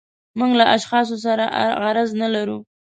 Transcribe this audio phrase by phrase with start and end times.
[0.37, 1.45] موږ له اشخاصو سره
[1.83, 2.57] غرض نه لرو.